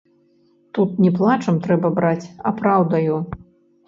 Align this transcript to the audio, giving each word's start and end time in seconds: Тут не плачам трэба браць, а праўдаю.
Тут 0.77 0.89
не 1.03 1.11
плачам 1.19 1.59
трэба 1.67 1.91
браць, 1.99 2.31
а 2.51 2.53
праўдаю. 2.63 3.19